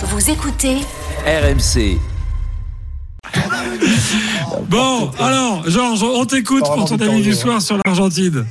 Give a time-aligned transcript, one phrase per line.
[0.00, 0.76] Vous écoutez
[1.26, 1.98] RMC.
[4.68, 8.46] Bon, alors, Georges, on t'écoute pour ton avis du soir sur l'Argentine.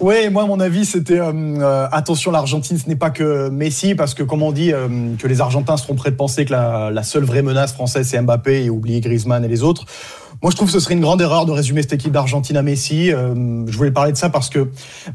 [0.00, 4.14] Oui, moi, mon avis, c'était euh, euh, attention, l'Argentine, ce n'est pas que Messi, parce
[4.14, 7.02] que, comme on dit, euh, que les Argentins seront prêts de penser que la, la
[7.02, 9.86] seule vraie menace française, c'est Mbappé et oublier Griezmann et les autres.
[10.42, 12.62] Moi, je trouve que ce serait une grande erreur de résumer cette équipe d'Argentine à
[12.62, 13.12] Messi.
[13.12, 14.68] Euh, je voulais parler de ça parce que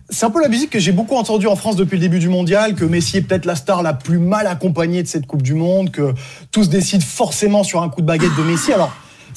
[0.10, 2.30] c'est un peu la musique que j'ai beaucoup entendue en France depuis le début du
[2.30, 5.54] mondial, que Messi est peut-être la star la plus mal accompagnée de cette Coupe du
[5.54, 6.14] Monde, que
[6.52, 8.74] tout se décide forcément sur un coup de baguette de Messi.
[8.74, 8.92] Alors,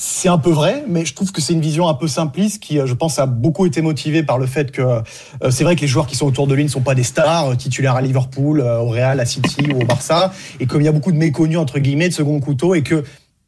[0.04, 2.80] c'est un peu vrai, mais je trouve que c'est une vision un peu simpliste qui,
[2.80, 5.80] euh, je pense, a beaucoup été motivée par le fait que euh, c'est vrai que
[5.80, 8.60] les joueurs qui sont autour de lui ne sont pas des stars, titulaires à Liverpool,
[8.62, 11.58] au Real, à City ou au Barça, et comme il y a beaucoup de méconnus
[11.58, 13.04] entre guillemets de second couteau, et que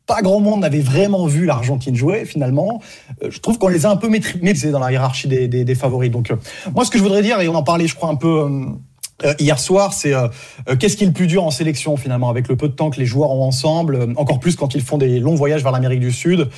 [0.07, 2.83] pas grand monde n'avait vraiment vu l'Argentine jouer finalement.
[3.23, 6.11] Euh, je trouve qu'on les a un peu maîtrisés dans la hiérarchie des, favoris.
[6.11, 6.37] Donc euh,
[6.75, 8.67] moi ce que je voudrais dire, et on en parlait je crois un peu euh,
[9.39, 10.13] hier soir, c'est
[10.79, 12.99] qu'est-ce qui est le plus dur en sélection finalement avec le peu de temps que
[12.99, 16.13] les joueurs ont ensemble, encore plus quand ils font des longs voyages vers l'Amérique du
[16.13, 16.49] Sud.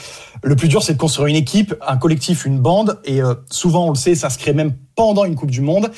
[0.42, 3.90] Le plus dur c'est de construire une équipe, un collectif, une bande, et souvent on
[3.90, 5.90] le sait, ça se crée même pendant une Coupe du Monde.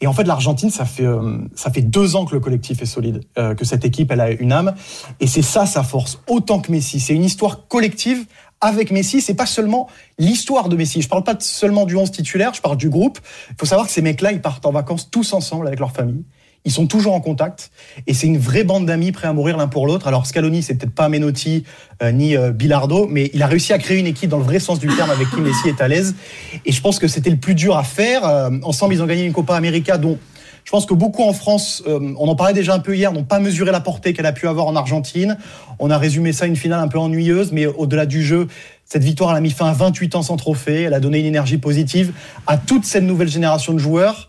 [0.00, 2.86] Et en fait, l'Argentine, ça fait euh, ça fait deux ans que le collectif est
[2.86, 4.74] solide, euh, que cette équipe, elle a une âme,
[5.20, 7.00] et c'est ça sa force, autant que Messi.
[7.00, 8.24] C'est une histoire collective
[8.60, 9.20] avec Messi.
[9.20, 11.02] C'est pas seulement l'histoire de Messi.
[11.02, 13.18] Je parle pas seulement du 11 titulaire, je parle du groupe.
[13.50, 16.24] Il faut savoir que ces mecs-là, ils partent en vacances tous ensemble avec leur famille.
[16.66, 17.70] Ils sont toujours en contact
[18.06, 20.06] et c'est une vraie bande d'amis prêts à mourir l'un pour l'autre.
[20.06, 21.64] Alors Scaloni, c'est peut-être pas Menotti
[22.02, 24.58] euh, ni euh, Bilardo, mais il a réussi à créer une équipe dans le vrai
[24.58, 26.14] sens du terme avec qui Messi est à l'aise.
[26.66, 28.26] Et je pense que c'était le plus dur à faire.
[28.26, 30.18] Euh, ensemble, ils ont gagné une Copa América dont
[30.70, 33.40] je pense que beaucoup en France, on en parlait déjà un peu hier, n'ont pas
[33.40, 35.36] mesuré la portée qu'elle a pu avoir en Argentine.
[35.80, 38.46] On a résumé ça une finale un peu ennuyeuse, mais au-delà du jeu,
[38.84, 40.82] cette victoire elle a mis fin à 28 ans sans trophée.
[40.82, 42.12] Elle a donné une énergie positive
[42.46, 44.28] à toute cette nouvelle génération de joueurs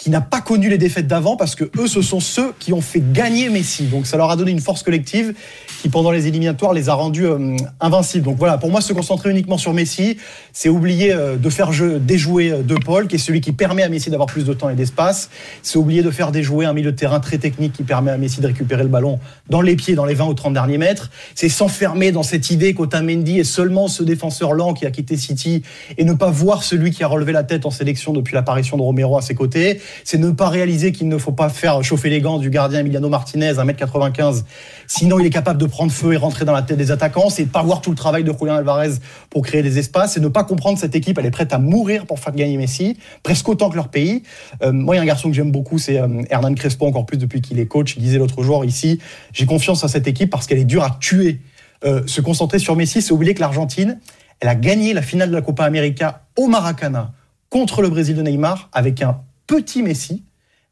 [0.00, 2.80] qui n'a pas connu les défaites d'avant parce que eux, ce sont ceux qui ont
[2.80, 3.84] fait gagner Messi.
[3.84, 5.34] Donc ça leur a donné une force collective
[5.82, 8.24] qui, pendant les éliminatoires, les a rendus euh, invincibles.
[8.24, 10.16] Donc voilà, pour moi, se concentrer uniquement sur Messi,
[10.54, 13.82] c'est oublier euh, de faire jeu, déjouer euh, De Paul, qui est celui qui permet
[13.82, 15.28] à Messi d'avoir plus de temps et d'espace.
[15.62, 18.40] C'est oublier de faire déjouer un milieu de terrain très technique qui permet à Messi
[18.40, 21.10] de récupérer le ballon dans les pieds, dans les 20 ou 30 derniers mètres.
[21.34, 25.62] C'est s'enfermer dans cette idée qu'Otamendi est seulement ce défenseur lent qui a quitté City
[25.98, 28.82] et ne pas voir celui qui a relevé la tête en sélection depuis l'apparition de
[28.82, 32.20] Romero à ses côtés c'est ne pas réaliser qu'il ne faut pas faire chauffer les
[32.20, 34.44] gants du gardien Emiliano Martinez, 1m95,
[34.86, 37.46] sinon il est capable de prendre feu et rentrer dans la tête des attaquants, c'est
[37.46, 38.94] pas voir tout le travail de Julian Alvarez
[39.28, 42.06] pour créer des espaces, c'est ne pas comprendre cette équipe, elle est prête à mourir
[42.06, 44.22] pour faire gagner Messi, presque autant que leur pays.
[44.62, 47.06] Euh, moi, il y a un garçon que j'aime beaucoup, c'est euh, Hernan Crespo, encore
[47.06, 48.98] plus depuis qu'il est coach, il disait l'autre jour ici,
[49.32, 51.40] j'ai confiance en cette équipe parce qu'elle est dure à tuer.
[51.84, 53.98] Euh, se concentrer sur Messi, c'est oublier que l'Argentine,
[54.40, 57.12] elle a gagné la finale de la Copa América au Maracana
[57.48, 60.22] contre le Brésil de Neymar avec un petit Messi,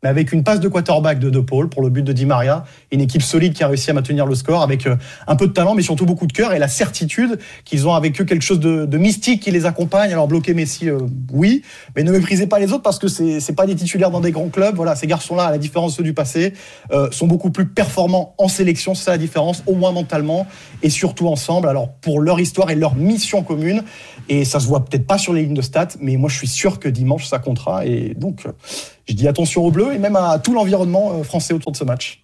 [0.02, 2.64] mais avec une passe de quarterback de De Paul pour le but de Di Maria,
[2.92, 5.52] une équipe solide qui a réussi à maintenir le score avec euh, un peu de
[5.52, 8.60] talent, mais surtout beaucoup de cœur et la certitude qu'ils ont avec eux quelque chose
[8.60, 10.12] de, mystique qui les accompagne.
[10.12, 10.98] Alors bloquer Messi, euh,
[11.32, 11.62] oui,
[11.96, 14.32] mais ne méprisez pas les autres parce que c'est c'est pas des titulaires dans des
[14.32, 14.74] grands clubs.
[14.74, 16.52] Voilà, ces garçons-là, à la différence de ceux du passé,
[16.92, 18.94] euh, sont beaucoup plus performants en sélection.
[18.94, 20.46] C'est ça la différence, au moins mentalement
[20.82, 21.68] et surtout ensemble.
[21.68, 23.82] Alors pour leur histoire et leur mission commune,
[24.28, 26.48] et ça se voit peut-être pas sur les lignes de stats, mais moi je suis
[26.48, 28.46] sûr que dimanche ça comptera et donc
[29.08, 31.84] je dis attention aux Bleus et même à tout l'environnement euh, français autour de ce
[31.84, 32.22] match.